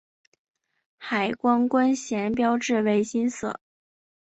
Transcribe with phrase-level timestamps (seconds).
[0.97, 3.59] 海关关衔标志为金色。